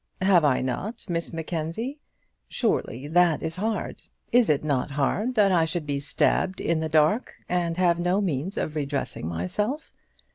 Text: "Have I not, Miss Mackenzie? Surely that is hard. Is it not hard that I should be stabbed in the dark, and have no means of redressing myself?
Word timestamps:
"Have 0.21 0.43
I 0.43 0.61
not, 0.61 1.05
Miss 1.09 1.31
Mackenzie? 1.31 1.99
Surely 2.49 3.07
that 3.07 3.43
is 3.43 3.57
hard. 3.57 4.01
Is 4.31 4.49
it 4.49 4.63
not 4.63 4.89
hard 4.89 5.35
that 5.35 5.51
I 5.51 5.63
should 5.65 5.85
be 5.85 5.99
stabbed 5.99 6.59
in 6.59 6.79
the 6.79 6.89
dark, 6.89 7.35
and 7.47 7.77
have 7.77 7.99
no 7.99 8.19
means 8.19 8.57
of 8.57 8.75
redressing 8.75 9.27
myself? 9.27 9.91